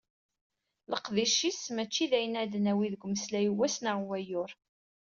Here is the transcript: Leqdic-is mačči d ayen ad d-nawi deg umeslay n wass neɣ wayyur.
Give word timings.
Leqdic-is 0.91 1.61
mačči 1.75 2.05
d 2.11 2.13
ayen 2.17 2.39
ad 2.41 2.49
d-nawi 2.51 2.87
deg 2.93 3.01
umeslay 3.05 3.47
n 3.49 3.55
wass 3.57 3.75
neɣ 3.81 3.97
wayyur. 4.07 4.51